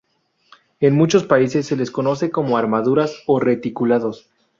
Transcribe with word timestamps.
En 0.79 0.95
muchos 0.95 1.25
países 1.25 1.67
se 1.67 1.75
les 1.75 1.91
conoce 1.91 2.31
como 2.31 2.57
armaduras 2.57 3.17
o 3.27 3.39
reticulados. 3.39 4.31